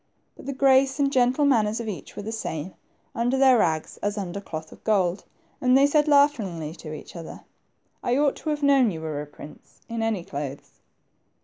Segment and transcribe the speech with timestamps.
[0.35, 2.73] But the grace and gentle manners of each were the same
[3.13, 5.25] under their rags as under cloth of gold,
[5.61, 7.41] and they said laughingly to each other,
[8.01, 10.79] I ought to have known you were a prince, in any clothes